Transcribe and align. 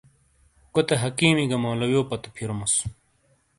کوتے 0.73 0.95
حَکیمی 1.03 1.45
گہ 1.49 1.57
مولویو 1.63 2.01
پَتو 2.09 2.29
پھِیروموس۔ 2.35 2.75